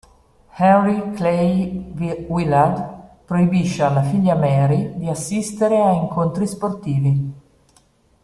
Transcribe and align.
Henry 0.55 1.11
Clay 1.13 1.93
Willard 2.27 3.21
proibisce 3.23 3.83
alla 3.83 4.01
figlia 4.01 4.33
Mary 4.33 4.97
di 4.97 5.07
assistere 5.07 5.79
a 5.79 5.91
incontri 5.91 6.47
sportivi. 6.47 7.31